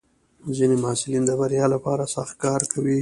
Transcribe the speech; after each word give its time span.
ځینې 0.57 0.75
محصلین 0.83 1.23
د 1.25 1.31
بریا 1.39 1.65
لپاره 1.75 2.11
سخت 2.15 2.35
کار 2.43 2.61
کوي. 2.73 2.99